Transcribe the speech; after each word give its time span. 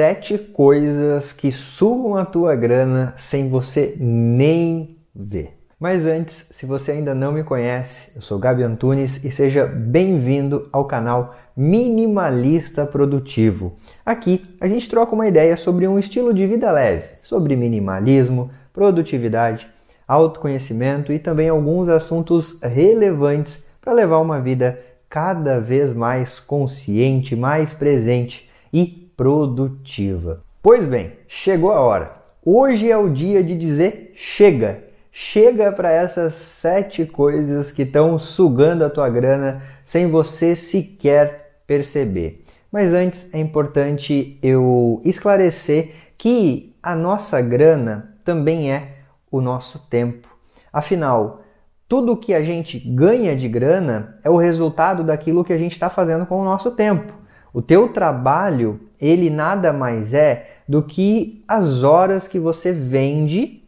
Sete 0.00 0.38
coisas 0.38 1.30
que 1.30 1.52
sugam 1.52 2.16
a 2.16 2.24
tua 2.24 2.56
grana 2.56 3.12
sem 3.18 3.50
você 3.50 3.94
nem 4.00 4.96
ver. 5.14 5.58
Mas 5.78 6.06
antes, 6.06 6.46
se 6.50 6.64
você 6.64 6.92
ainda 6.92 7.14
não 7.14 7.32
me 7.32 7.44
conhece, 7.44 8.10
eu 8.16 8.22
sou 8.22 8.38
Gabi 8.38 8.62
Antunes 8.62 9.22
e 9.22 9.30
seja 9.30 9.66
bem-vindo 9.66 10.70
ao 10.72 10.86
canal 10.86 11.36
Minimalista 11.54 12.86
Produtivo. 12.86 13.76
Aqui 14.02 14.56
a 14.58 14.66
gente 14.66 14.88
troca 14.88 15.14
uma 15.14 15.28
ideia 15.28 15.54
sobre 15.54 15.86
um 15.86 15.98
estilo 15.98 16.32
de 16.32 16.46
vida 16.46 16.72
leve, 16.72 17.04
sobre 17.22 17.54
minimalismo, 17.54 18.50
produtividade, 18.72 19.68
autoconhecimento 20.08 21.12
e 21.12 21.18
também 21.18 21.50
alguns 21.50 21.90
assuntos 21.90 22.58
relevantes 22.62 23.66
para 23.82 23.92
levar 23.92 24.20
uma 24.20 24.40
vida 24.40 24.80
cada 25.10 25.60
vez 25.60 25.92
mais 25.92 26.40
consciente, 26.40 27.36
mais 27.36 27.74
presente 27.74 28.48
e 28.72 29.09
produtiva. 29.20 30.42
Pois 30.62 30.86
bem, 30.86 31.12
chegou 31.28 31.72
a 31.72 31.80
hora. 31.80 32.22
Hoje 32.42 32.90
é 32.90 32.96
o 32.96 33.10
dia 33.10 33.44
de 33.44 33.54
dizer 33.54 34.14
chega 34.16 34.84
chega 35.12 35.70
para 35.70 35.92
essas 35.92 36.32
sete 36.32 37.04
coisas 37.04 37.70
que 37.70 37.82
estão 37.82 38.18
sugando 38.18 38.82
a 38.82 38.88
tua 38.88 39.10
grana 39.10 39.62
sem 39.84 40.06
você 40.06 40.56
sequer 40.56 41.60
perceber. 41.66 42.46
Mas 42.72 42.94
antes 42.94 43.34
é 43.34 43.38
importante 43.38 44.38
eu 44.42 45.02
esclarecer 45.04 45.90
que 46.16 46.74
a 46.82 46.96
nossa 46.96 47.42
grana 47.42 48.16
também 48.24 48.72
é 48.72 49.00
o 49.30 49.42
nosso 49.42 49.80
tempo. 49.90 50.34
Afinal, 50.72 51.42
tudo 51.86 52.16
que 52.16 52.32
a 52.32 52.42
gente 52.42 52.78
ganha 52.78 53.36
de 53.36 53.50
grana 53.50 54.18
é 54.24 54.30
o 54.30 54.38
resultado 54.38 55.04
daquilo 55.04 55.44
que 55.44 55.52
a 55.52 55.58
gente 55.58 55.72
está 55.72 55.90
fazendo 55.90 56.24
com 56.24 56.40
o 56.40 56.44
nosso 56.44 56.70
tempo. 56.70 57.19
O 57.52 57.60
teu 57.60 57.88
trabalho, 57.88 58.80
ele 59.00 59.28
nada 59.28 59.72
mais 59.72 60.14
é 60.14 60.58
do 60.68 60.82
que 60.82 61.42
as 61.48 61.82
horas 61.82 62.28
que 62.28 62.38
você 62.38 62.72
vende 62.72 63.64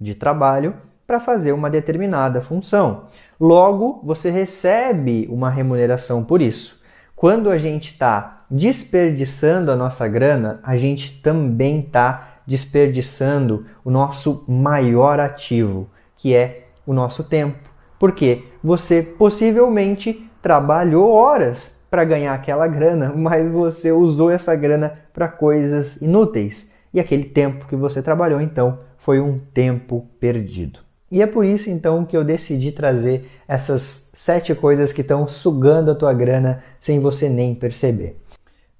de 0.00 0.14
trabalho 0.14 0.74
para 1.06 1.18
fazer 1.18 1.52
uma 1.52 1.68
determinada 1.68 2.40
função. 2.40 3.06
Logo, 3.38 4.00
você 4.04 4.30
recebe 4.30 5.26
uma 5.30 5.50
remuneração 5.50 6.24
por 6.24 6.40
isso. 6.40 6.80
Quando 7.16 7.50
a 7.50 7.58
gente 7.58 7.90
está 7.92 8.44
desperdiçando 8.50 9.70
a 9.70 9.76
nossa 9.76 10.06
grana, 10.06 10.60
a 10.62 10.76
gente 10.76 11.20
também 11.20 11.80
está 11.80 12.40
desperdiçando 12.46 13.66
o 13.84 13.90
nosso 13.90 14.44
maior 14.46 15.18
ativo, 15.18 15.88
que 16.16 16.34
é 16.34 16.68
o 16.86 16.92
nosso 16.92 17.24
tempo. 17.24 17.70
Porque 17.98 18.44
você 18.62 19.02
possivelmente 19.02 20.28
trabalhou 20.42 21.10
horas 21.10 21.83
para 21.94 22.04
ganhar 22.04 22.34
aquela 22.34 22.66
grana, 22.66 23.12
mas 23.14 23.48
você 23.52 23.92
usou 23.92 24.28
essa 24.28 24.52
grana 24.56 24.98
para 25.12 25.28
coisas 25.28 26.02
inúteis. 26.02 26.72
E 26.92 26.98
aquele 26.98 27.22
tempo 27.22 27.68
que 27.68 27.76
você 27.76 28.02
trabalhou, 28.02 28.40
então, 28.40 28.80
foi 28.98 29.20
um 29.20 29.38
tempo 29.38 30.04
perdido. 30.18 30.80
E 31.08 31.22
é 31.22 31.26
por 31.28 31.44
isso 31.44 31.70
então 31.70 32.04
que 32.04 32.16
eu 32.16 32.24
decidi 32.24 32.72
trazer 32.72 33.30
essas 33.46 34.10
sete 34.12 34.56
coisas 34.56 34.92
que 34.92 35.02
estão 35.02 35.28
sugando 35.28 35.92
a 35.92 35.94
tua 35.94 36.12
grana 36.12 36.64
sem 36.80 36.98
você 36.98 37.28
nem 37.28 37.54
perceber. 37.54 38.20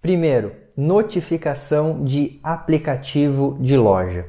Primeiro, 0.02 0.50
notificação 0.76 2.02
de 2.02 2.40
aplicativo 2.42 3.56
de 3.60 3.76
loja. 3.76 4.26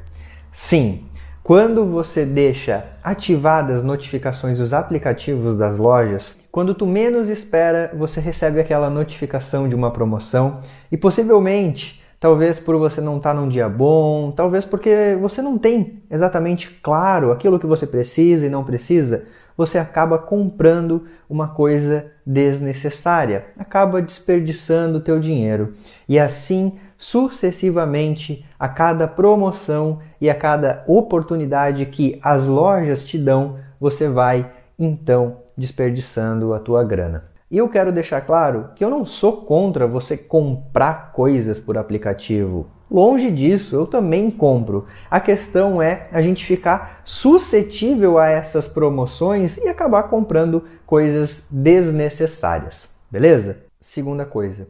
Sim, 0.52 1.06
quando 1.42 1.86
você 1.86 2.24
deixa 2.24 2.86
ativadas 3.04 3.78
as 3.78 3.84
notificações 3.84 4.60
dos 4.60 4.74
aplicativos 4.74 5.58
das 5.58 5.76
lojas, 5.76 6.38
quando 6.56 6.74
tu 6.74 6.86
menos 6.86 7.28
espera, 7.28 7.92
você 7.94 8.22
recebe 8.22 8.62
aquela 8.62 8.90
notificação 8.90 9.68
de 9.68 9.76
uma 9.76 9.92
promoção 9.92 10.62
e 10.90 10.96
possivelmente 10.96 12.02
talvez 12.18 12.58
por 12.58 12.78
você 12.78 13.02
não 13.02 13.18
estar 13.18 13.34
tá 13.34 13.42
num 13.42 13.50
dia 13.50 13.68
bom, 13.68 14.32
talvez 14.32 14.64
porque 14.64 15.18
você 15.20 15.42
não 15.42 15.58
tem 15.58 16.02
exatamente 16.10 16.70
claro 16.82 17.34
aquilo 17.34 17.60
que 17.60 17.66
você 17.66 17.86
precisa 17.86 18.48
e 18.48 18.50
não 18.50 18.64
precisa, 18.64 19.26
você 19.58 19.78
acaba 19.78 20.18
comprando 20.18 21.04
uma 21.30 21.50
coisa 21.50 22.10
desnecessária, 22.26 23.48
acaba 23.60 24.02
desperdiçando 24.02 25.00
o 25.00 25.02
teu 25.02 25.20
dinheiro. 25.20 25.74
E 26.08 26.18
assim, 26.18 26.80
sucessivamente, 26.98 28.46
a 28.58 28.70
cada 28.70 29.10
promoção 29.10 30.00
e 30.22 30.30
a 30.30 30.36
cada 30.36 30.86
oportunidade 30.88 31.86
que 31.88 32.18
as 32.24 32.48
lojas 32.48 33.04
te 33.04 33.18
dão, 33.18 33.58
você 33.78 34.08
vai 34.08 34.50
então 34.80 35.44
desperdiçando 35.58 36.54
a 36.54 36.60
tua 36.60 36.84
grana. 36.84 37.26
E 37.50 37.58
eu 37.58 37.70
quero 37.70 37.92
deixar 37.92 38.22
claro 38.22 38.70
que 38.76 38.84
eu 38.84 38.90
não 38.90 39.06
sou 39.06 39.46
contra 39.46 39.88
você 39.88 40.18
comprar 40.18 41.12
coisas 41.14 41.60
por 41.60 41.78
aplicativo. 41.78 42.68
Longe 42.90 43.32
disso, 43.32 43.76
eu 43.76 43.88
também 43.88 44.30
compro. 44.30 44.86
A 45.10 45.20
questão 45.20 45.82
é 45.82 46.08
a 46.12 46.22
gente 46.22 46.46
ficar 46.46 47.02
suscetível 47.04 48.18
a 48.18 48.28
essas 48.28 48.68
promoções 48.68 49.58
e 49.58 49.68
acabar 49.68 50.04
comprando 50.04 50.64
coisas 50.86 51.48
desnecessárias. 51.50 52.90
Beleza? 53.10 53.58
Segunda 53.80 54.26
coisa: 54.26 54.68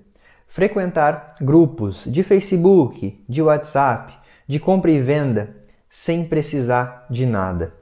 frequentar 0.47 1.35
grupos 1.41 2.03
de 2.06 2.23
Facebook, 2.23 3.23
de 3.28 3.41
WhatsApp, 3.41 4.13
de 4.47 4.59
compra 4.59 4.91
e 4.91 5.00
venda 5.00 5.56
sem 5.90 6.25
precisar 6.25 7.06
de 7.09 7.25
nada. 7.25 7.73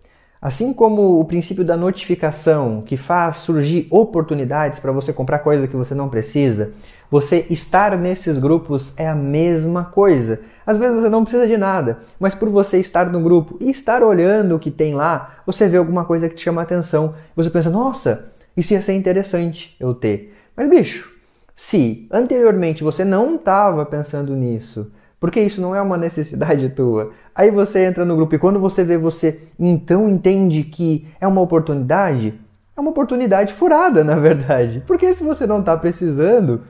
Assim 0.43 0.73
como 0.73 1.21
o 1.21 1.23
princípio 1.23 1.63
da 1.63 1.77
notificação, 1.77 2.81
que 2.81 2.97
faz 2.97 3.37
surgir 3.37 3.87
oportunidades 3.89 4.77
para 4.77 4.91
você 4.91 5.13
comprar 5.13 5.39
coisa 5.39 5.69
que 5.69 5.75
você 5.77 5.95
não 5.95 6.09
precisa, 6.09 6.73
você 7.09 7.45
estar 7.49 7.97
nesses 7.97 8.37
grupos 8.37 8.91
é 8.97 9.07
a 9.07 9.15
mesma 9.15 9.85
coisa. 9.85 10.41
Às 10.67 10.77
vezes 10.77 10.97
você 10.97 11.07
não 11.07 11.23
precisa 11.23 11.47
de 11.47 11.55
nada, 11.55 11.99
mas 12.19 12.35
por 12.35 12.49
você 12.49 12.77
estar 12.77 13.09
no 13.09 13.21
grupo 13.21 13.55
e 13.61 13.69
estar 13.69 14.03
olhando 14.03 14.57
o 14.57 14.59
que 14.59 14.69
tem 14.69 14.93
lá, 14.93 15.37
você 15.45 15.65
vê 15.65 15.77
alguma 15.77 16.03
coisa 16.03 16.27
que 16.27 16.35
te 16.35 16.43
chama 16.43 16.59
a 16.59 16.65
atenção. 16.65 17.15
Você 17.37 17.49
pensa, 17.49 17.69
nossa, 17.69 18.33
isso 18.57 18.73
ia 18.73 18.81
ser 18.81 18.95
interessante 18.95 19.73
eu 19.79 19.93
ter. 19.93 20.35
Mas 20.57 20.69
bicho, 20.69 21.09
se 21.55 22.05
anteriormente 22.11 22.83
você 22.83 23.05
não 23.05 23.35
estava 23.35 23.85
pensando 23.85 24.35
nisso, 24.35 24.91
porque 25.23 25.39
isso 25.39 25.61
não 25.61 25.73
é 25.73 25.81
uma 25.81 25.95
necessidade 25.95 26.67
tua. 26.67 27.11
Aí 27.33 27.49
você 27.49 27.85
entra 27.85 28.03
no 28.03 28.13
grupo 28.13 28.35
e 28.35 28.37
quando 28.37 28.59
você 28.59 28.83
vê, 28.83 28.97
você 28.97 29.39
então 29.57 30.09
entende 30.09 30.63
que 30.65 31.07
é 31.17 31.25
uma 31.25 31.39
oportunidade. 31.39 32.37
É 32.75 32.81
uma 32.81 32.89
oportunidade 32.89 33.53
furada, 33.53 34.03
na 34.03 34.17
verdade. 34.17 34.83
Porque 34.85 35.13
se 35.13 35.23
você 35.23 35.47
não 35.47 35.61
está 35.61 35.77
precisando, 35.77 36.63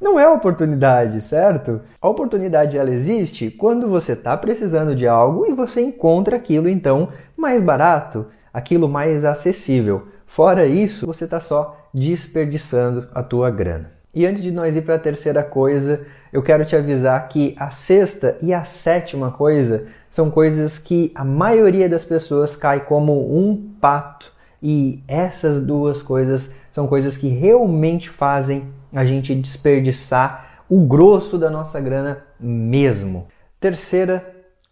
não 0.00 0.18
é 0.18 0.28
oportunidade, 0.28 1.20
certo? 1.20 1.80
A 2.00 2.08
oportunidade 2.08 2.76
ela 2.76 2.90
existe 2.90 3.52
quando 3.52 3.86
você 3.86 4.14
está 4.14 4.36
precisando 4.36 4.96
de 4.96 5.06
algo 5.06 5.46
e 5.46 5.52
você 5.54 5.80
encontra 5.80 6.34
aquilo 6.34 6.68
então 6.68 7.10
mais 7.36 7.62
barato, 7.62 8.26
aquilo 8.52 8.88
mais 8.88 9.24
acessível. 9.24 10.08
Fora 10.26 10.66
isso, 10.66 11.06
você 11.06 11.22
está 11.22 11.38
só 11.38 11.78
desperdiçando 11.94 13.06
a 13.14 13.22
tua 13.22 13.48
grana. 13.48 14.01
E 14.14 14.26
antes 14.26 14.42
de 14.42 14.50
nós 14.50 14.76
ir 14.76 14.82
para 14.82 14.96
a 14.96 14.98
terceira 14.98 15.42
coisa, 15.42 16.06
eu 16.30 16.42
quero 16.42 16.66
te 16.66 16.76
avisar 16.76 17.28
que 17.28 17.54
a 17.58 17.70
sexta 17.70 18.36
e 18.42 18.52
a 18.52 18.62
sétima 18.62 19.30
coisa 19.30 19.86
são 20.10 20.30
coisas 20.30 20.78
que 20.78 21.10
a 21.14 21.24
maioria 21.24 21.88
das 21.88 22.04
pessoas 22.04 22.54
cai 22.54 22.84
como 22.84 23.34
um 23.34 23.70
pato. 23.80 24.30
E 24.62 25.02
essas 25.08 25.64
duas 25.64 26.02
coisas 26.02 26.52
são 26.72 26.86
coisas 26.86 27.16
que 27.16 27.28
realmente 27.28 28.10
fazem 28.10 28.68
a 28.92 29.04
gente 29.04 29.34
desperdiçar 29.34 30.62
o 30.68 30.86
grosso 30.86 31.38
da 31.38 31.48
nossa 31.48 31.80
grana 31.80 32.22
mesmo. 32.38 33.28
Terceira 33.58 34.24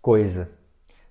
coisa: 0.03 0.51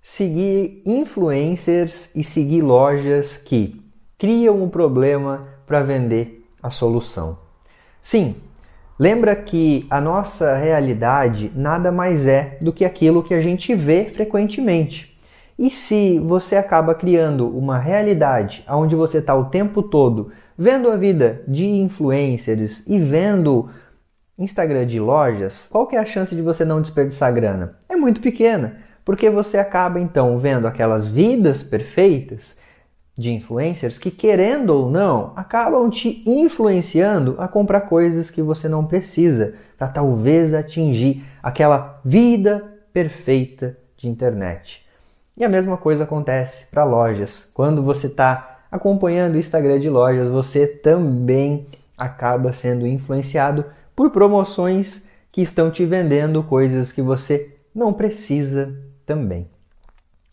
seguir 0.03 0.83
influencers 0.85 2.11
e 2.15 2.23
seguir 2.23 2.61
lojas 2.61 3.37
que 3.37 3.83
criam 4.19 4.61
um 4.61 4.69
problema 4.69 5.47
para 5.65 5.81
vender 5.81 6.45
a 6.61 6.69
solução. 6.69 7.48
Sim, 8.01 8.35
lembra 8.97 9.35
que 9.35 9.85
a 9.89 9.99
nossa 9.99 10.55
realidade 10.55 11.51
nada 11.55 11.91
mais 11.91 12.25
é 12.27 12.57
do 12.61 12.71
que 12.71 12.85
aquilo 12.85 13.23
que 13.23 13.33
a 13.33 13.41
gente 13.41 13.75
vê 13.75 14.05
frequentemente. 14.05 15.09
E 15.57 15.69
se 15.69 16.17
você 16.19 16.55
acaba 16.55 16.95
criando 16.95 17.45
uma 17.49 17.77
realidade 17.77 18.63
onde 18.69 18.95
você 18.95 19.17
está 19.17 19.35
o 19.35 19.45
tempo 19.45 19.83
todo 19.83 20.31
vendo 20.57 20.89
a 20.89 20.95
vida 20.95 21.41
de 21.45 21.67
influencers 21.67 22.87
e 22.87 22.97
vendo 22.97 23.69
Instagram 24.37 24.87
de 24.87 25.01
lojas, 25.01 25.67
qual 25.69 25.85
que 25.85 25.97
é 25.97 25.99
a 25.99 26.05
chance 26.05 26.33
de 26.33 26.41
você 26.41 26.63
não 26.63 26.81
desperdiçar 26.81 27.33
grana? 27.33 27.75
É 27.89 27.95
muito 27.97 28.21
pequena, 28.21 28.77
porque 29.03 29.29
você 29.29 29.57
acaba 29.57 29.99
então 29.99 30.37
vendo 30.37 30.65
aquelas 30.65 31.05
vidas 31.05 31.61
perfeitas 31.61 32.57
de 33.19 33.33
influencers 33.33 33.99
que, 33.99 34.09
querendo 34.09 34.69
ou 34.69 34.89
não, 34.89 35.33
acabam 35.35 35.89
te 35.89 36.23
influenciando 36.25 37.35
a 37.37 37.49
comprar 37.49 37.81
coisas 37.81 38.31
que 38.31 38.41
você 38.41 38.69
não 38.69 38.85
precisa 38.85 39.55
para 39.77 39.89
talvez 39.89 40.53
atingir 40.53 41.25
aquela 41.43 41.99
vida 42.05 42.79
perfeita 42.93 43.77
de 43.97 44.07
internet. 44.07 44.85
E 45.35 45.43
a 45.43 45.49
mesma 45.49 45.75
coisa 45.75 46.05
acontece 46.05 46.67
para 46.67 46.85
lojas. 46.85 47.51
Quando 47.53 47.83
você 47.83 48.07
está 48.07 48.61
acompanhando 48.71 49.35
o 49.35 49.39
Instagram 49.39 49.81
de 49.81 49.89
lojas, 49.89 50.29
você 50.29 50.65
também 50.65 51.67
acaba 51.97 52.53
sendo 52.53 52.87
influenciado 52.87 53.65
por 53.93 54.11
promoções 54.11 55.09
que 55.29 55.41
estão 55.41 55.69
te 55.69 55.85
vendendo 55.85 56.41
coisas 56.41 56.93
que 56.93 57.01
você 57.01 57.53
não 57.75 57.91
precisa 57.91 58.73
também. 59.05 59.49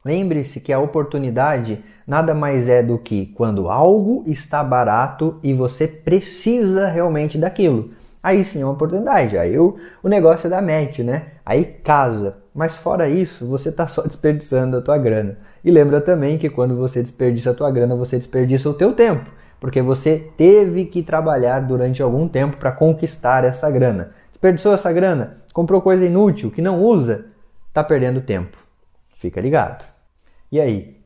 Lembre-se 0.06 0.61
que 0.61 0.73
a 0.73 0.79
oportunidade 0.79 1.82
nada 2.06 2.32
mais 2.32 2.69
é 2.69 2.81
do 2.81 2.97
que 2.97 3.26
quando 3.35 3.69
algo 3.69 4.23
está 4.25 4.62
barato 4.62 5.41
e 5.43 5.53
você 5.53 5.88
precisa 5.88 6.87
realmente 6.87 7.37
daquilo. 7.37 7.91
Aí 8.23 8.44
sim 8.44 8.62
é 8.62 8.64
uma 8.64 8.75
oportunidade. 8.75 9.37
Aí 9.37 9.58
o, 9.58 9.76
o 10.05 10.08
negócio 10.08 10.47
é 10.47 10.50
da 10.50 10.62
match, 10.62 11.00
né? 11.00 11.32
Aí 11.44 11.64
casa. 11.64 12.37
Mas 12.55 12.76
fora 12.76 13.08
isso, 13.08 13.44
você 13.49 13.70
está 13.70 13.88
só 13.88 14.03
desperdiçando 14.06 14.76
a 14.76 14.81
tua 14.81 14.97
grana. 14.97 15.38
E 15.64 15.73
lembra 15.73 16.00
também 16.00 16.38
que 16.38 16.49
quando 16.49 16.76
você 16.76 17.03
desperdiça 17.03 17.50
a 17.50 17.55
tua 17.55 17.73
grana, 17.73 17.97
você 17.97 18.17
desperdiça 18.17 18.70
o 18.70 18.75
teu 18.75 18.93
tempo, 18.93 19.29
porque 19.58 19.82
você 19.82 20.31
teve 20.37 20.85
que 20.85 21.03
trabalhar 21.03 21.58
durante 21.58 22.00
algum 22.00 22.29
tempo 22.29 22.58
para 22.58 22.70
conquistar 22.70 23.43
essa 23.43 23.69
grana. 23.69 24.12
Desperdiçou 24.31 24.73
essa 24.73 24.93
grana, 24.93 25.38
comprou 25.53 25.82
coisa 25.82 26.06
inútil 26.06 26.53
que 26.53 26.62
não 26.62 26.81
usa, 26.81 27.26
está 27.67 27.82
perdendo 27.82 28.20
tempo. 28.20 28.56
Fica 29.17 29.41
ligado. 29.41 29.95
E 30.50 30.60
aí, 30.60 30.96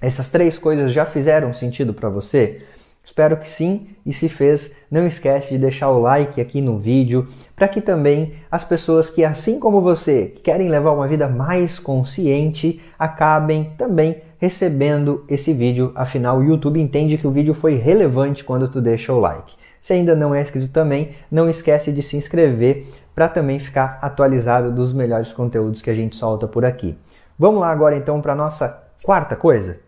essas 0.00 0.28
três 0.28 0.58
coisas 0.58 0.92
já 0.92 1.06
fizeram 1.06 1.54
sentido 1.54 1.94
para 1.94 2.08
você? 2.08 2.62
Espero 3.04 3.36
que 3.36 3.50
sim, 3.50 3.88
e 4.06 4.12
se 4.12 4.28
fez, 4.28 4.76
não 4.88 5.06
esquece 5.06 5.50
de 5.50 5.58
deixar 5.58 5.90
o 5.90 6.00
like 6.00 6.40
aqui 6.40 6.60
no 6.60 6.78
vídeo, 6.78 7.26
para 7.56 7.66
que 7.66 7.80
também 7.80 8.34
as 8.50 8.62
pessoas 8.62 9.10
que, 9.10 9.24
assim 9.24 9.58
como 9.58 9.80
você, 9.80 10.34
querem 10.42 10.68
levar 10.68 10.92
uma 10.92 11.08
vida 11.08 11.28
mais 11.28 11.80
consciente, 11.80 12.80
acabem 12.96 13.72
também 13.76 14.22
recebendo 14.38 15.24
esse 15.28 15.52
vídeo. 15.52 15.90
Afinal, 15.96 16.38
o 16.38 16.44
YouTube 16.44 16.80
entende 16.80 17.18
que 17.18 17.26
o 17.26 17.32
vídeo 17.32 17.54
foi 17.54 17.74
relevante 17.74 18.44
quando 18.44 18.68
tu 18.68 18.80
deixa 18.80 19.12
o 19.12 19.18
like. 19.18 19.54
Se 19.80 19.92
ainda 19.92 20.14
não 20.14 20.32
é 20.32 20.40
inscrito 20.40 20.68
também, 20.68 21.10
não 21.30 21.50
esquece 21.50 21.90
de 21.90 22.04
se 22.04 22.16
inscrever 22.16 22.86
para 23.14 23.28
também 23.28 23.58
ficar 23.58 23.98
atualizado 24.00 24.70
dos 24.70 24.92
melhores 24.92 25.32
conteúdos 25.32 25.82
que 25.82 25.90
a 25.90 25.94
gente 25.94 26.14
solta 26.14 26.46
por 26.46 26.64
aqui. 26.64 26.96
Vamos 27.42 27.60
lá 27.60 27.72
agora 27.72 27.96
então 27.96 28.20
para 28.20 28.36
nossa 28.36 28.84
quarta 29.02 29.34
coisa 29.34 29.80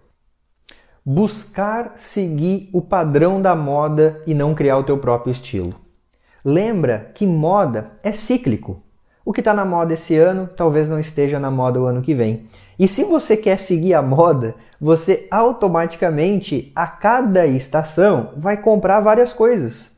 buscar 1.07 1.93
seguir 1.95 2.69
o 2.73 2.83
padrão 2.83 3.41
da 3.41 3.55
moda 3.55 4.21
e 4.27 4.35
não 4.35 4.57
criar 4.57 4.77
o 4.77 4.83
teu 4.83 4.99
próprio 4.99 5.31
estilo. 5.31 5.73
Lembra 6.45 7.13
que 7.15 7.25
moda 7.25 7.93
é 8.03 8.11
cíclico. 8.11 8.83
O 9.25 9.33
que 9.33 9.41
está 9.41 9.55
na 9.55 9.65
moda 9.65 9.95
esse 9.95 10.17
ano 10.17 10.51
talvez 10.57 10.89
não 10.89 10.99
esteja 10.99 11.39
na 11.39 11.49
moda 11.49 11.81
o 11.81 11.87
ano 11.87 12.03
que 12.03 12.13
vem. 12.13 12.49
E 12.77 12.89
se 12.89 13.05
você 13.05 13.37
quer 13.37 13.61
seguir 13.61 13.95
a 13.95 14.03
moda, 14.03 14.57
você 14.81 15.29
automaticamente, 15.31 16.73
a 16.75 16.89
cada 16.89 17.47
estação, 17.47 18.33
vai 18.37 18.57
comprar 18.57 18.99
várias 18.99 19.33
coisas 19.33 19.94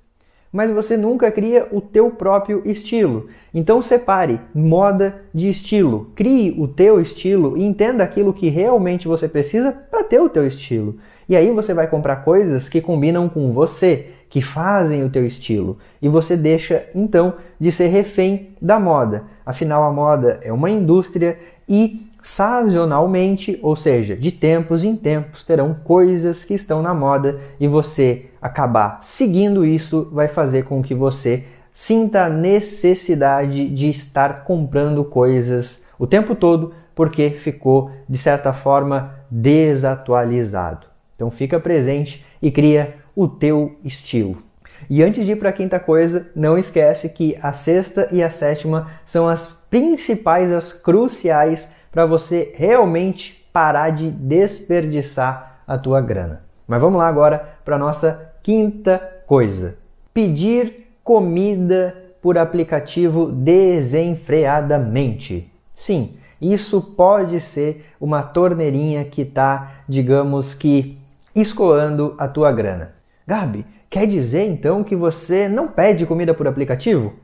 mas 0.57 0.71
você 0.71 0.97
nunca 0.97 1.31
cria 1.31 1.69
o 1.71 1.83
teu 1.83 2.11
próprio 2.11 2.63
estilo. 2.65 3.29
Então 3.53 3.83
separe 3.83 4.41
moda 4.55 5.21
de 5.35 5.51
estilo. 5.51 6.11
Crie 6.15 6.57
o 6.59 6.67
teu 6.67 6.99
estilo 6.99 7.59
e 7.59 7.63
entenda 7.63 8.03
aquilo 8.03 8.33
que 8.33 8.49
realmente 8.49 9.07
você 9.07 9.29
precisa 9.29 9.71
para 9.71 10.03
ter 10.03 10.19
o 10.19 10.31
teu 10.31 10.47
estilo. 10.47 10.97
E 11.29 11.37
aí 11.37 11.51
você 11.51 11.75
vai 11.75 11.87
comprar 11.87 12.25
coisas 12.25 12.71
que 12.71 12.81
combinam 12.81 13.29
com 13.29 13.53
você, 13.53 14.07
que 14.31 14.41
fazem 14.41 15.05
o 15.05 15.11
teu 15.11 15.27
estilo. 15.27 15.77
E 16.01 16.09
você 16.09 16.39
deixa 16.39 16.87
então 16.95 17.35
de 17.61 17.71
ser 17.71 17.89
refém 17.89 18.49
da 18.59 18.81
moda. 18.81 19.25
Afinal 19.45 19.83
a 19.83 19.93
moda 19.93 20.41
é 20.43 20.51
uma 20.51 20.71
indústria 20.71 21.39
e 21.69 22.07
sazonalmente, 22.27 23.57
ou 23.63 23.77
seja, 23.77 24.17
de 24.17 24.33
tempos 24.33 24.83
em 24.83 24.97
tempos, 24.97 25.45
terão 25.45 25.73
coisas 25.85 26.45
que 26.45 26.55
estão 26.55 26.83
na 26.83 26.93
moda 26.93 27.39
e 27.61 27.69
você 27.69 28.27
acabar 28.43 28.99
seguindo 29.01 29.65
isso 29.65 30.09
vai 30.13 30.27
fazer 30.27 30.65
com 30.65 30.83
que 30.83 30.93
você 30.93 31.45
sinta 31.73 32.25
a 32.25 32.29
necessidade 32.29 33.69
de 33.69 33.89
estar 33.89 34.43
comprando 34.43 35.05
coisas 35.05 35.85
o 35.97 36.05
tempo 36.05 36.35
todo 36.35 36.75
porque 36.97 37.31
ficou 37.31 37.93
de 38.09 38.19
certa 38.19 38.53
forma 38.53 39.15
desatualizado. 39.31 40.89
Então 41.15 41.31
fica 41.31 41.61
presente 41.61 42.27
e 42.43 42.51
cria 42.51 42.97
o 43.15 43.29
teu 43.29 43.77
estilo. 43.85 44.43
E 44.91 45.01
antes 45.01 45.25
de 45.25 45.31
ir 45.31 45.37
para 45.37 45.51
a 45.51 45.53
quinta 45.53 45.79
coisa, 45.79 46.29
não 46.35 46.59
esquece 46.59 47.09
que 47.09 47.39
a 47.41 47.53
sexta 47.53 48.09
e 48.11 48.21
a 48.21 48.31
sétima 48.31 48.91
são 49.05 49.29
as 49.29 49.47
principais, 49.71 50.51
as 50.51 50.73
cruciais 50.73 51.76
para 51.97 52.05
você 52.05 52.53
realmente 52.55 53.49
parar 53.51 53.89
de 53.89 54.11
desperdiçar 54.11 55.63
a 55.67 55.79
tua 55.79 56.03
grana. 56.03 56.43
Mas 56.69 56.79
vamos 56.79 56.99
lá 56.99 57.09
agora 57.09 57.57
para 57.65 57.79
nossa 57.79 58.35
quinta 58.43 59.01
coisa: 59.27 59.79
pedir 60.13 60.93
comida 61.03 61.97
por 62.21 62.37
aplicativo 62.37 63.33
desenfreadamente. 63.33 65.51
Sim, 65.75 66.19
isso 66.39 66.83
pode 66.83 67.41
ser 67.41 67.87
uma 67.99 68.23
torneirinha 68.23 69.07
que 69.07 69.23
está, 69.23 69.77
digamos 69.89 70.53
que, 70.53 70.99
escoando 71.35 72.15
a 72.19 72.29
tua 72.29 72.53
grana. 72.53 72.93
Gabi, 73.27 73.65
quer 73.89 74.07
dizer 74.07 74.47
então 74.47 74.85
que 74.85 74.95
você 74.95 75.49
não 75.49 75.67
pede 75.67 76.05
comida 76.05 76.35
por 76.35 76.47
aplicativo? 76.47 77.15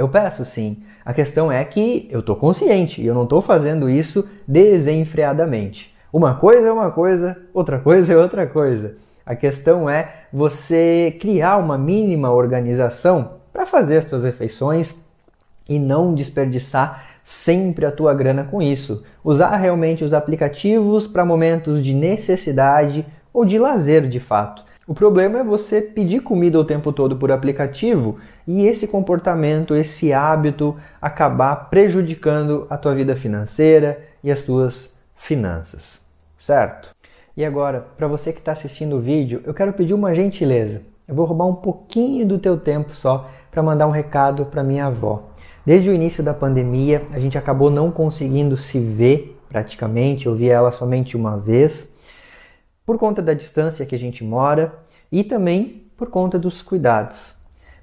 Eu 0.00 0.08
peço 0.08 0.46
sim. 0.46 0.78
A 1.04 1.12
questão 1.12 1.52
é 1.52 1.62
que 1.62 2.08
eu 2.10 2.20
estou 2.20 2.34
consciente 2.34 3.02
e 3.02 3.06
eu 3.06 3.12
não 3.14 3.24
estou 3.24 3.42
fazendo 3.42 3.86
isso 3.86 4.26
desenfreadamente. 4.48 5.94
Uma 6.10 6.36
coisa 6.36 6.68
é 6.68 6.72
uma 6.72 6.90
coisa, 6.90 7.36
outra 7.52 7.78
coisa 7.78 8.14
é 8.14 8.16
outra 8.16 8.46
coisa. 8.46 8.94
A 9.26 9.36
questão 9.36 9.90
é 9.90 10.10
você 10.32 11.14
criar 11.20 11.58
uma 11.58 11.76
mínima 11.76 12.32
organização 12.32 13.32
para 13.52 13.66
fazer 13.66 13.98
as 13.98 14.06
suas 14.06 14.24
refeições 14.24 15.04
e 15.68 15.78
não 15.78 16.14
desperdiçar 16.14 17.04
sempre 17.22 17.84
a 17.84 17.92
tua 17.92 18.14
grana 18.14 18.44
com 18.44 18.62
isso. 18.62 19.04
Usar 19.22 19.54
realmente 19.56 20.02
os 20.02 20.14
aplicativos 20.14 21.06
para 21.06 21.26
momentos 21.26 21.84
de 21.84 21.92
necessidade 21.92 23.04
ou 23.34 23.44
de 23.44 23.58
lazer 23.58 24.08
de 24.08 24.18
fato. 24.18 24.64
O 24.90 24.94
problema 24.94 25.38
é 25.38 25.44
você 25.44 25.80
pedir 25.80 26.18
comida 26.18 26.58
o 26.58 26.64
tempo 26.64 26.92
todo 26.92 27.14
por 27.14 27.30
aplicativo 27.30 28.16
e 28.44 28.66
esse 28.66 28.88
comportamento, 28.88 29.76
esse 29.76 30.12
hábito 30.12 30.76
acabar 31.00 31.70
prejudicando 31.70 32.66
a 32.68 32.76
tua 32.76 32.92
vida 32.92 33.14
financeira 33.14 34.00
e 34.20 34.32
as 34.32 34.42
tuas 34.42 34.96
finanças, 35.14 36.00
certo? 36.36 36.88
E 37.36 37.44
agora, 37.44 37.86
para 37.96 38.08
você 38.08 38.32
que 38.32 38.40
está 38.40 38.50
assistindo 38.50 38.96
o 38.96 39.00
vídeo, 39.00 39.40
eu 39.44 39.54
quero 39.54 39.72
pedir 39.72 39.94
uma 39.94 40.12
gentileza. 40.12 40.82
Eu 41.06 41.14
vou 41.14 41.24
roubar 41.24 41.46
um 41.46 41.54
pouquinho 41.54 42.26
do 42.26 42.40
teu 42.40 42.58
tempo 42.58 42.92
só 42.92 43.30
para 43.48 43.62
mandar 43.62 43.86
um 43.86 43.92
recado 43.92 44.44
para 44.46 44.64
minha 44.64 44.86
avó. 44.86 45.28
Desde 45.64 45.88
o 45.88 45.94
início 45.94 46.20
da 46.20 46.34
pandemia, 46.34 47.04
a 47.12 47.20
gente 47.20 47.38
acabou 47.38 47.70
não 47.70 47.92
conseguindo 47.92 48.56
se 48.56 48.80
ver 48.80 49.40
praticamente, 49.48 50.26
eu 50.26 50.34
vi 50.34 50.48
ela 50.48 50.72
somente 50.72 51.16
uma 51.16 51.36
vez 51.36 51.99
por 52.90 52.98
conta 52.98 53.22
da 53.22 53.34
distância 53.34 53.86
que 53.86 53.94
a 53.94 53.98
gente 53.98 54.24
mora 54.24 54.74
e 55.12 55.22
também 55.22 55.84
por 55.96 56.10
conta 56.10 56.36
dos 56.36 56.60
cuidados. 56.60 57.36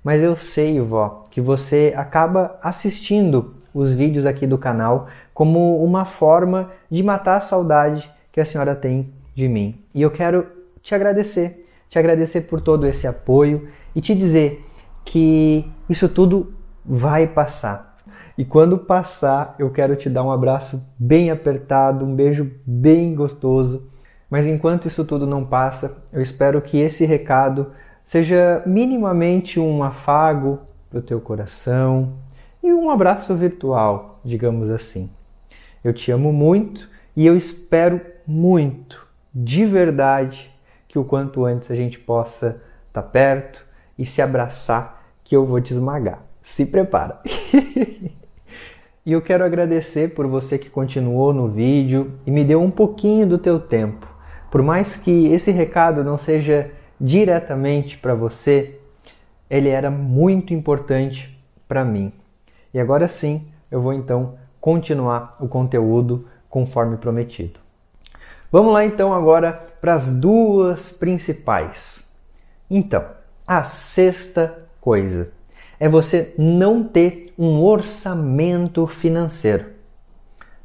Mas 0.04 0.22
eu 0.22 0.36
sei, 0.36 0.82
vó, 0.82 1.24
que 1.32 1.40
você 1.40 1.94
acaba 1.96 2.60
assistindo 2.62 3.56
os 3.74 3.94
vídeos 3.94 4.26
aqui 4.26 4.46
do 4.46 4.58
canal 4.58 5.08
como 5.34 5.82
uma 5.82 6.04
forma 6.04 6.72
de 6.92 7.02
matar 7.02 7.38
a 7.38 7.40
saudade 7.40 8.12
que 8.34 8.42
a 8.42 8.44
senhora 8.44 8.76
tem 8.76 9.14
de 9.34 9.48
mim. 9.48 9.82
E 9.96 10.02
eu 10.02 10.12
quero 10.12 10.46
te 10.82 10.94
agradecer, 10.94 11.66
te 11.88 11.98
agradecer 11.98 12.42
por 12.42 12.60
todo 12.60 12.86
esse 12.86 13.08
apoio 13.08 13.70
e 13.96 14.02
te 14.02 14.14
dizer 14.14 14.66
que 15.06 15.66
isso 15.90 16.10
tudo 16.10 16.52
vai 16.86 17.28
passar. 17.28 17.98
E 18.38 18.44
quando 18.44 18.78
passar, 18.78 19.56
eu 19.58 19.70
quero 19.70 19.96
te 19.96 20.10
dar 20.10 20.26
um 20.26 20.32
abraço 20.34 20.84
bem 21.00 21.32
apertado, 21.32 22.04
um 22.04 22.14
beijo 22.14 22.52
bem 22.66 23.16
gostoso 23.16 23.88
mas 24.30 24.46
enquanto 24.46 24.88
isso 24.88 25.06
tudo 25.06 25.26
não 25.26 25.46
passa, 25.46 25.98
eu 26.12 26.22
espero 26.22 26.62
que 26.62 26.78
esse 26.80 27.06
recado 27.06 27.72
seja 28.04 28.62
minimamente 28.66 29.60
um 29.60 29.84
afago 29.84 30.60
para 30.90 31.00
o 31.00 31.02
teu 31.02 31.20
coração 31.20 32.14
e 32.64 32.74
um 32.74 32.90
abraço 32.90 33.34
virtual, 33.36 34.20
digamos 34.24 34.70
assim. 34.70 35.10
Eu 35.84 35.94
te 35.94 36.12
amo 36.12 36.34
muito 36.34 36.90
E 37.16 37.26
eu 37.26 37.36
espero 37.36 38.00
muito, 38.28 39.08
de 39.34 39.66
verdade, 39.66 40.54
que 40.88 41.00
o 41.00 41.04
quanto 41.04 41.46
antes 41.46 41.72
a 41.72 41.76
gente 41.76 41.98
possa 41.98 42.62
estar 42.88 43.02
tá 43.02 43.04
perto 43.04 43.66
e 43.98 44.06
se 44.06 44.22
abraçar, 44.22 45.04
que 45.24 45.36
eu 45.36 45.44
vou 45.44 45.60
te 45.60 45.74
esmagar. 45.74 46.22
Se 46.44 46.66
prepara! 46.66 47.20
e 49.04 49.12
eu 49.12 49.22
quero 49.22 49.44
agradecer 49.44 50.14
por 50.14 50.28
você 50.28 50.60
que 50.60 50.70
continuou 50.70 51.34
no 51.34 51.48
vídeo 51.48 52.14
e 52.26 52.30
me 52.30 52.44
deu 52.44 52.62
um 52.62 52.70
pouquinho 52.70 53.26
do 53.26 53.38
teu 53.38 53.60
tempo. 53.60 54.17
Por 54.50 54.62
mais 54.62 54.96
que 54.96 55.28
esse 55.28 55.52
recado 55.52 56.04
não 56.04 56.18
seja 56.18 56.72
diretamente 57.00 57.98
para 57.98 58.16
você, 58.16 58.80
ele 59.50 59.70
era 59.70 59.92
muito 59.92 60.54
importante 60.54 61.38
para 61.68 61.84
mim. 61.84 62.12
E 62.74 62.80
agora 62.80 63.08
sim, 63.08 63.48
eu 63.70 63.82
vou 63.82 63.94
então 63.94 64.36
continuar 64.60 65.36
o 65.40 65.48
conteúdo 65.48 66.28
conforme 66.50 66.98
prometido. 66.98 67.60
Vamos 68.52 68.74
lá 68.74 68.86
então 68.86 69.14
agora 69.14 69.52
para 69.82 69.94
as 69.94 70.08
duas 70.08 70.90
principais. 70.90 72.10
Então, 72.70 73.06
a 73.46 73.64
sexta 73.64 74.64
coisa 74.80 75.32
é 75.80 75.88
você 75.88 76.34
não 76.38 76.84
ter 76.84 77.34
um 77.38 77.62
orçamento 77.62 78.88
financeiro. 78.88 79.66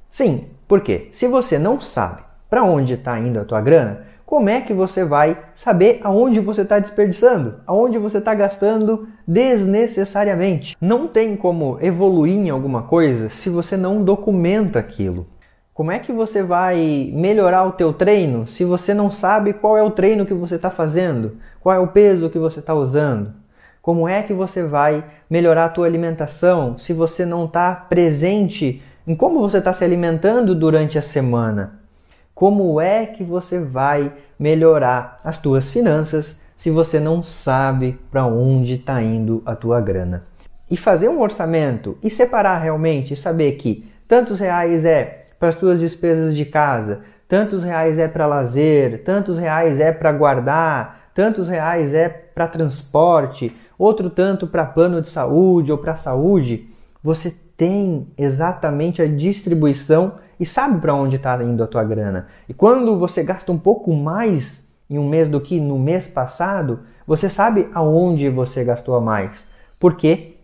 Sim, 0.09 0.49
porque 0.67 1.09
se 1.13 1.27
você 1.27 1.59
não 1.59 1.81
sabe 1.81 2.23
para 2.53 2.65
onde 2.65 2.93
está 2.93 3.19
indo 3.19 3.41
a 3.41 3.47
tua 3.47 3.63
grana, 3.63 4.01
como 4.27 4.51
é 4.51 4.61
que 4.61 4.75
você 4.75 5.07
vai 5.07 5.39
saber 5.55 6.03
aonde 6.05 6.39
você 6.39 6.61
está 6.61 6.79
desperdiçando, 6.79 7.55
aonde 7.67 7.97
você 7.97 8.19
está 8.19 8.35
gastando 8.35 9.09
desnecessariamente? 9.27 10.77
Não 10.79 11.09
tem 11.09 11.35
como 11.35 11.79
evoluir 11.81 12.37
em 12.37 12.51
alguma 12.51 12.83
coisa 12.83 13.31
se 13.31 13.49
você 13.49 13.75
não 13.75 14.05
documenta 14.05 14.79
aquilo. 14.79 15.27
Como 15.73 15.91
é 15.91 15.99
que 15.99 16.13
você 16.13 16.43
vai 16.43 17.11
melhorar 17.15 17.65
o 17.65 17.73
teu 17.73 17.91
treino 17.91 18.47
se 18.47 18.67
você 18.67 18.93
não 18.93 19.11
sabe 19.11 19.55
qual 19.55 19.79
é 19.79 19.83
o 19.83 19.91
treino 19.91 20.27
que 20.27 20.35
você 20.35 20.57
está 20.57 20.69
fazendo, 20.69 21.39
qual 21.59 21.75
é 21.75 21.79
o 21.79 21.89
peso 21.89 22.29
que 22.29 22.39
você 22.39 22.61
está 22.61 22.75
usando? 22.75 23.33
Como 23.81 24.07
é 24.07 24.23
que 24.23 24.35
você 24.35 24.63
vai 24.63 25.03
melhorar 25.31 25.65
a 25.65 25.71
tua 25.71 25.87
alimentação 25.87 26.79
se 26.79 26.93
você 26.93 27.25
não 27.25 27.47
está 27.47 27.75
presente 27.75 28.83
em 29.07 29.17
como 29.17 29.41
você 29.41 29.57
está 29.57 29.73
se 29.73 29.83
alimentando 29.83 30.55
durante 30.55 30.99
a 30.99 31.03
semana? 31.03 31.81
Como 32.43 32.81
é 32.81 33.07
que 33.07 33.23
você 33.23 33.61
vai 33.61 34.13
melhorar 34.37 35.17
as 35.23 35.39
tuas 35.39 35.71
finanças 35.71 36.41
se 36.57 36.71
você 36.73 36.99
não 36.99 37.23
sabe 37.23 38.01
para 38.11 38.27
onde 38.27 38.75
está 38.75 39.01
indo 39.01 39.41
a 39.47 39.55
tua 39.55 39.81
grana? 39.81 40.25
E 40.69 40.77
fazer 40.77 41.09
um 41.09 41.21
orçamento 41.21 41.97
e 42.03 42.11
separar 42.11 42.59
realmente 42.59 43.15
saber 43.15 43.53
que 43.53 43.89
tantos 44.09 44.41
reais 44.41 44.85
é 44.85 45.27
para 45.39 45.51
as 45.51 45.55
tuas 45.55 45.79
despesas 45.79 46.35
de 46.35 46.45
casa, 46.45 47.03
tantos 47.29 47.63
reais 47.63 47.97
é 47.97 48.09
para 48.09 48.27
lazer, 48.27 49.05
tantos 49.05 49.39
reais 49.39 49.79
é 49.79 49.93
para 49.93 50.11
guardar, 50.11 51.13
tantos 51.15 51.47
reais 51.47 51.95
é 51.95 52.09
para 52.09 52.49
transporte, 52.49 53.57
outro 53.79 54.11
tanto 54.11 54.49
para 54.49 54.67
plano 54.67 55.01
de 55.01 55.09
saúde 55.09 55.71
ou 55.71 55.79
para 55.79 55.95
saúde, 55.95 56.69
você 57.01 57.33
tem 57.57 58.09
exatamente 58.19 59.01
a 59.01 59.07
distribuição 59.07 60.15
e 60.43 60.45
sabe 60.45 60.81
para 60.81 60.93
onde 60.93 61.15
está 61.15 61.41
indo 61.41 61.63
a 61.63 61.69
tua 61.69 61.85
grana. 61.85 62.27
E 62.49 62.53
quando 62.53 62.99
você 62.99 63.23
gasta 63.23 63.53
um 63.53 63.57
pouco 63.57 63.95
mais 63.95 64.65
em 64.91 64.99
um 64.99 65.09
mês 65.09 65.29
do 65.29 65.41
que 65.41 65.61
no 65.61 65.79
mês 65.79 66.05
passado, 66.05 66.81
você 67.07 67.31
sabe 67.31 67.69
aonde 67.73 68.29
você 68.29 68.65
gastou 68.65 68.97
a 68.97 69.01
mais. 69.01 69.47
Por 69.79 69.95
quê? 69.95 70.39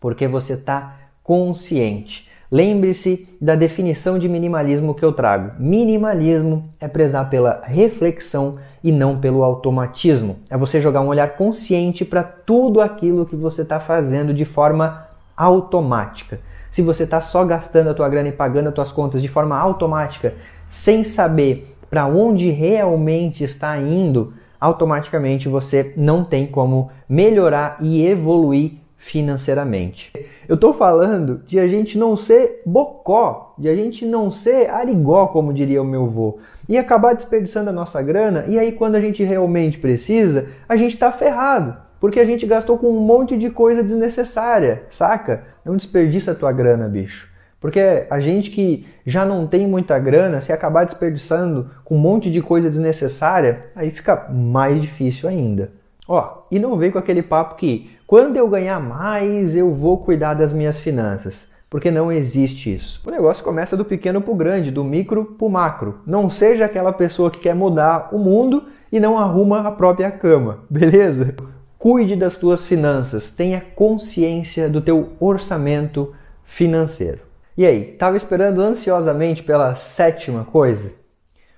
Porque 0.00 0.26
você 0.26 0.54
está 0.54 0.96
consciente. 1.22 2.28
Lembre-se 2.50 3.28
da 3.40 3.54
definição 3.54 4.18
de 4.18 4.28
minimalismo 4.28 4.92
que 4.92 5.04
eu 5.04 5.12
trago. 5.12 5.52
Minimalismo 5.56 6.68
é 6.80 6.88
prezar 6.88 7.30
pela 7.30 7.62
reflexão 7.62 8.58
e 8.82 8.90
não 8.90 9.20
pelo 9.20 9.44
automatismo. 9.44 10.38
É 10.50 10.56
você 10.56 10.80
jogar 10.80 11.00
um 11.00 11.06
olhar 11.06 11.36
consciente 11.36 12.04
para 12.04 12.24
tudo 12.24 12.80
aquilo 12.80 13.24
que 13.24 13.36
você 13.36 13.62
está 13.62 13.78
fazendo 13.78 14.34
de 14.34 14.44
forma 14.44 15.06
automática 15.36 16.40
se 16.70 16.82
você 16.82 17.04
está 17.04 17.20
só 17.20 17.44
gastando 17.44 17.90
a 17.90 17.94
tua 17.94 18.08
grana 18.08 18.28
e 18.28 18.32
pagando 18.32 18.68
as 18.68 18.74
tuas 18.74 18.92
contas 18.92 19.22
de 19.22 19.28
forma 19.28 19.58
automática, 19.58 20.34
sem 20.68 21.04
saber 21.04 21.76
para 21.88 22.06
onde 22.06 22.50
realmente 22.50 23.42
está 23.44 23.78
indo, 23.78 24.34
automaticamente 24.60 25.48
você 25.48 25.92
não 25.96 26.24
tem 26.24 26.46
como 26.46 26.90
melhorar 27.08 27.78
e 27.80 28.06
evoluir 28.06 28.72
financeiramente. 28.96 30.12
Eu 30.48 30.56
estou 30.56 30.72
falando 30.72 31.42
de 31.46 31.58
a 31.58 31.68
gente 31.68 31.96
não 31.96 32.16
ser 32.16 32.62
bocó, 32.66 33.54
de 33.56 33.68
a 33.68 33.74
gente 33.74 34.04
não 34.04 34.30
ser 34.30 34.68
arigó, 34.70 35.28
como 35.28 35.52
diria 35.52 35.80
o 35.80 35.84
meu 35.84 36.04
avô, 36.04 36.38
e 36.68 36.76
acabar 36.76 37.14
desperdiçando 37.14 37.70
a 37.70 37.72
nossa 37.72 38.02
grana, 38.02 38.44
e 38.48 38.58
aí 38.58 38.72
quando 38.72 38.96
a 38.96 39.00
gente 39.00 39.22
realmente 39.22 39.78
precisa, 39.78 40.48
a 40.68 40.76
gente 40.76 40.94
está 40.94 41.12
ferrado. 41.12 41.87
Porque 42.00 42.20
a 42.20 42.24
gente 42.24 42.46
gastou 42.46 42.78
com 42.78 42.88
um 42.88 43.00
monte 43.00 43.36
de 43.36 43.50
coisa 43.50 43.82
desnecessária, 43.82 44.84
saca? 44.90 45.44
Não 45.64 45.76
desperdiça 45.76 46.32
a 46.32 46.34
tua 46.34 46.52
grana, 46.52 46.88
bicho. 46.88 47.28
Porque 47.60 48.06
a 48.08 48.20
gente 48.20 48.50
que 48.50 48.86
já 49.04 49.24
não 49.24 49.46
tem 49.46 49.66
muita 49.66 49.98
grana, 49.98 50.40
se 50.40 50.52
acabar 50.52 50.84
desperdiçando 50.84 51.70
com 51.84 51.96
um 51.96 52.00
monte 52.00 52.30
de 52.30 52.40
coisa 52.40 52.70
desnecessária, 52.70 53.66
aí 53.74 53.90
fica 53.90 54.28
mais 54.30 54.80
difícil 54.80 55.28
ainda. 55.28 55.72
Ó, 56.06 56.44
e 56.50 56.58
não 56.58 56.76
vem 56.76 56.90
com 56.90 56.98
aquele 56.98 57.22
papo 57.22 57.56
que 57.56 57.90
quando 58.06 58.36
eu 58.36 58.48
ganhar 58.48 58.80
mais, 58.80 59.56
eu 59.56 59.74
vou 59.74 59.98
cuidar 59.98 60.34
das 60.34 60.52
minhas 60.52 60.78
finanças. 60.78 61.50
Porque 61.68 61.90
não 61.90 62.10
existe 62.10 62.74
isso. 62.74 63.02
O 63.06 63.10
negócio 63.10 63.44
começa 63.44 63.76
do 63.76 63.84
pequeno 63.84 64.22
para 64.22 64.32
o 64.32 64.36
grande, 64.36 64.70
do 64.70 64.82
micro 64.82 65.34
para 65.36 65.46
o 65.46 65.50
macro. 65.50 66.00
Não 66.06 66.30
seja 66.30 66.64
aquela 66.64 66.92
pessoa 66.92 67.30
que 67.30 67.40
quer 67.40 67.54
mudar 67.54 68.08
o 68.10 68.18
mundo 68.18 68.64
e 68.90 68.98
não 68.98 69.18
arruma 69.18 69.60
a 69.60 69.70
própria 69.70 70.10
cama, 70.10 70.60
beleza? 70.70 71.34
Cuide 71.78 72.16
das 72.16 72.36
tuas 72.36 72.66
finanças, 72.66 73.30
tenha 73.30 73.60
consciência 73.60 74.68
do 74.68 74.80
teu 74.80 75.12
orçamento 75.20 76.12
financeiro. 76.42 77.20
E 77.56 77.64
aí, 77.64 77.92
estava 77.92 78.16
esperando 78.16 78.60
ansiosamente 78.60 79.44
pela 79.44 79.76
sétima 79.76 80.44
coisa? 80.44 80.92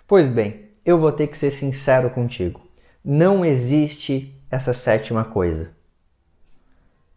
Pois 0.06 0.28
bem, 0.28 0.66
eu 0.84 0.98
vou 0.98 1.10
ter 1.10 1.26
que 1.26 1.38
ser 1.38 1.50
sincero 1.50 2.10
contigo. 2.10 2.60
Não 3.02 3.44
existe 3.44 4.34
essa 4.50 4.74
sétima 4.74 5.24
coisa. 5.24 5.70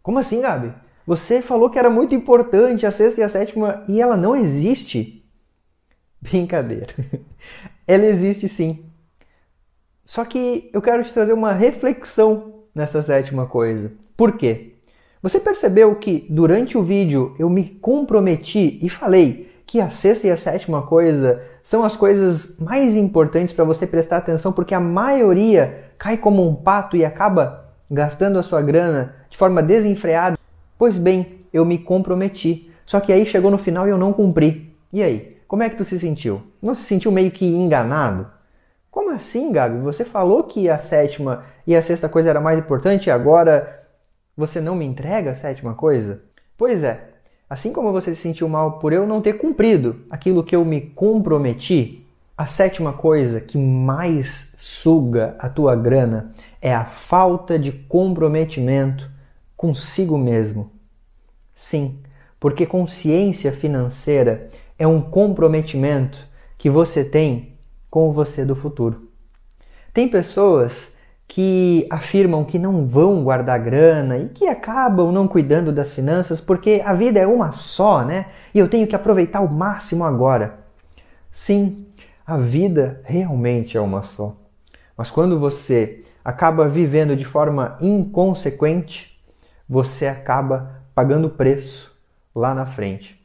Como 0.02 0.18
assim, 0.18 0.40
Gabi? 0.40 0.72
Você 1.06 1.42
falou 1.42 1.68
que 1.68 1.78
era 1.78 1.90
muito 1.90 2.14
importante 2.14 2.86
a 2.86 2.90
sexta 2.90 3.20
e 3.20 3.24
a 3.24 3.28
sétima 3.28 3.84
e 3.86 4.00
ela 4.00 4.16
não 4.16 4.34
existe? 4.34 5.22
Brincadeira. 6.20 6.86
Ela 7.86 8.06
existe 8.06 8.48
sim. 8.48 8.86
Só 10.06 10.24
que 10.24 10.70
eu 10.72 10.80
quero 10.80 11.04
te 11.04 11.12
trazer 11.12 11.34
uma 11.34 11.52
reflexão 11.52 12.53
nessa 12.74 13.00
sétima 13.00 13.46
coisa. 13.46 13.92
Por 14.16 14.32
quê? 14.32 14.72
Você 15.22 15.40
percebeu 15.40 15.94
que 15.94 16.26
durante 16.28 16.76
o 16.76 16.82
vídeo 16.82 17.34
eu 17.38 17.48
me 17.48 17.64
comprometi 17.64 18.78
e 18.82 18.88
falei 18.88 19.50
que 19.66 19.80
a 19.80 19.88
sexta 19.88 20.26
e 20.26 20.30
a 20.30 20.36
sétima 20.36 20.82
coisa 20.82 21.42
são 21.62 21.82
as 21.82 21.96
coisas 21.96 22.58
mais 22.58 22.94
importantes 22.94 23.54
para 23.54 23.64
você 23.64 23.86
prestar 23.86 24.18
atenção, 24.18 24.52
porque 24.52 24.74
a 24.74 24.80
maioria 24.80 25.84
cai 25.98 26.16
como 26.18 26.46
um 26.46 26.54
pato 26.54 26.96
e 26.96 27.04
acaba 27.04 27.72
gastando 27.90 28.38
a 28.38 28.42
sua 28.42 28.60
grana 28.60 29.14
de 29.30 29.38
forma 29.38 29.62
desenfreada. 29.62 30.36
Pois 30.78 30.98
bem, 30.98 31.40
eu 31.52 31.64
me 31.64 31.78
comprometi. 31.78 32.70
Só 32.84 33.00
que 33.00 33.12
aí 33.12 33.24
chegou 33.24 33.50
no 33.50 33.56
final 33.56 33.86
e 33.86 33.90
eu 33.90 33.98
não 33.98 34.12
cumpri. 34.12 34.76
E 34.92 35.02
aí? 35.02 35.38
Como 35.48 35.62
é 35.62 35.70
que 35.70 35.76
tu 35.76 35.84
se 35.84 35.98
sentiu? 35.98 36.42
Não 36.60 36.74
se 36.74 36.82
sentiu 36.82 37.10
meio 37.10 37.30
que 37.30 37.46
enganado? 37.46 38.26
Como 38.94 39.10
assim, 39.10 39.50
Gabi? 39.50 39.80
Você 39.80 40.04
falou 40.04 40.44
que 40.44 40.70
a 40.70 40.78
sétima 40.78 41.46
e 41.66 41.74
a 41.74 41.82
sexta 41.82 42.08
coisa 42.08 42.30
era 42.30 42.40
mais 42.40 42.56
importante 42.56 43.08
e 43.08 43.10
agora 43.10 43.82
você 44.36 44.60
não 44.60 44.76
me 44.76 44.84
entrega 44.84 45.32
a 45.32 45.34
sétima 45.34 45.74
coisa? 45.74 46.22
Pois 46.56 46.84
é, 46.84 47.08
assim 47.50 47.72
como 47.72 47.90
você 47.90 48.14
se 48.14 48.20
sentiu 48.20 48.48
mal 48.48 48.78
por 48.78 48.92
eu 48.92 49.04
não 49.04 49.20
ter 49.20 49.32
cumprido 49.32 50.04
aquilo 50.08 50.44
que 50.44 50.54
eu 50.54 50.64
me 50.64 50.80
comprometi, 50.80 52.06
a 52.38 52.46
sétima 52.46 52.92
coisa 52.92 53.40
que 53.40 53.58
mais 53.58 54.54
suga 54.60 55.34
a 55.40 55.48
tua 55.48 55.74
grana 55.74 56.32
é 56.62 56.72
a 56.72 56.84
falta 56.84 57.58
de 57.58 57.72
comprometimento 57.72 59.10
consigo 59.56 60.16
mesmo. 60.16 60.70
Sim, 61.52 61.98
porque 62.38 62.64
consciência 62.64 63.50
financeira 63.50 64.48
é 64.78 64.86
um 64.86 65.00
comprometimento 65.00 66.28
que 66.56 66.70
você 66.70 67.02
tem 67.04 67.53
com 67.94 68.08
o 68.08 68.12
você 68.12 68.44
do 68.44 68.56
futuro. 68.56 69.08
Tem 69.92 70.08
pessoas 70.08 70.96
que 71.28 71.86
afirmam 71.88 72.42
que 72.42 72.58
não 72.58 72.88
vão 72.88 73.22
guardar 73.22 73.60
grana 73.60 74.18
e 74.18 74.30
que 74.30 74.48
acabam 74.48 75.12
não 75.12 75.28
cuidando 75.28 75.70
das 75.70 75.92
finanças 75.92 76.40
porque 76.40 76.82
a 76.84 76.92
vida 76.92 77.20
é 77.20 77.26
uma 77.28 77.52
só, 77.52 78.04
né? 78.04 78.26
E 78.52 78.58
eu 78.58 78.66
tenho 78.66 78.88
que 78.88 78.96
aproveitar 78.96 79.42
o 79.42 79.48
máximo 79.48 80.02
agora. 80.02 80.58
Sim, 81.30 81.86
a 82.26 82.36
vida 82.36 83.00
realmente 83.04 83.76
é 83.76 83.80
uma 83.80 84.02
só. 84.02 84.34
Mas 84.96 85.12
quando 85.12 85.38
você 85.38 86.02
acaba 86.24 86.66
vivendo 86.66 87.14
de 87.14 87.24
forma 87.24 87.78
inconsequente, 87.80 89.16
você 89.68 90.08
acaba 90.08 90.82
pagando 90.96 91.30
preço 91.30 91.96
lá 92.34 92.52
na 92.56 92.66
frente. 92.66 93.23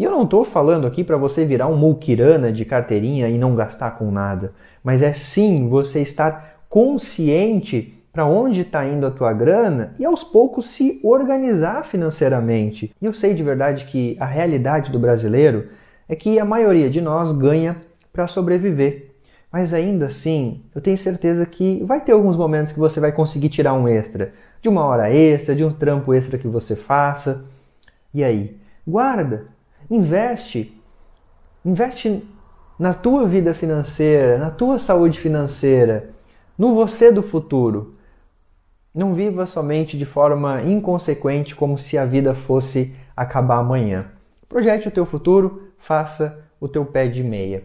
E 0.00 0.02
eu 0.02 0.10
não 0.10 0.22
estou 0.22 0.46
falando 0.46 0.86
aqui 0.86 1.04
para 1.04 1.18
você 1.18 1.44
virar 1.44 1.68
um 1.68 1.76
mulquirana 1.76 2.50
de 2.50 2.64
carteirinha 2.64 3.28
e 3.28 3.36
não 3.36 3.54
gastar 3.54 3.98
com 3.98 4.10
nada, 4.10 4.54
mas 4.82 5.02
é 5.02 5.12
sim 5.12 5.68
você 5.68 6.00
estar 6.00 6.64
consciente 6.70 8.02
para 8.10 8.24
onde 8.24 8.62
está 8.62 8.82
indo 8.86 9.06
a 9.06 9.10
tua 9.10 9.30
grana 9.34 9.92
e 9.98 10.06
aos 10.06 10.24
poucos 10.24 10.70
se 10.70 10.98
organizar 11.04 11.84
financeiramente. 11.84 12.90
E 12.98 13.04
eu 13.04 13.12
sei 13.12 13.34
de 13.34 13.42
verdade 13.42 13.84
que 13.84 14.16
a 14.18 14.24
realidade 14.24 14.90
do 14.90 14.98
brasileiro 14.98 15.68
é 16.08 16.16
que 16.16 16.38
a 16.38 16.46
maioria 16.46 16.88
de 16.88 17.02
nós 17.02 17.30
ganha 17.32 17.76
para 18.10 18.26
sobreviver. 18.26 19.10
Mas 19.52 19.74
ainda 19.74 20.06
assim, 20.06 20.62
eu 20.74 20.80
tenho 20.80 20.96
certeza 20.96 21.44
que 21.44 21.84
vai 21.84 22.00
ter 22.00 22.12
alguns 22.12 22.38
momentos 22.38 22.72
que 22.72 22.78
você 22.78 23.00
vai 23.00 23.12
conseguir 23.12 23.50
tirar 23.50 23.74
um 23.74 23.86
extra, 23.86 24.32
de 24.62 24.68
uma 24.70 24.82
hora 24.82 25.12
extra, 25.12 25.54
de 25.54 25.62
um 25.62 25.70
trampo 25.70 26.14
extra 26.14 26.38
que 26.38 26.48
você 26.48 26.74
faça. 26.74 27.44
E 28.14 28.24
aí, 28.24 28.56
guarda, 28.88 29.49
investe, 29.90 30.80
investe 31.64 32.22
na 32.78 32.94
tua 32.94 33.26
vida 33.26 33.52
financeira, 33.52 34.38
na 34.38 34.50
tua 34.50 34.78
saúde 34.78 35.18
financeira, 35.18 36.10
no 36.56 36.74
você 36.74 37.10
do 37.10 37.22
futuro. 37.22 37.96
Não 38.94 39.14
viva 39.14 39.46
somente 39.46 39.98
de 39.98 40.04
forma 40.04 40.62
inconsequente 40.62 41.54
como 41.54 41.76
se 41.76 41.98
a 41.98 42.04
vida 42.04 42.34
fosse 42.34 42.94
acabar 43.16 43.58
amanhã. 43.58 44.06
Projete 44.48 44.88
o 44.88 44.90
teu 44.90 45.04
futuro, 45.04 45.70
faça 45.78 46.44
o 46.60 46.68
teu 46.68 46.84
pé 46.84 47.08
de 47.08 47.22
meia. 47.22 47.64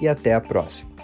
e 0.00 0.08
até 0.08 0.34
a 0.34 0.40
próxima. 0.40 0.95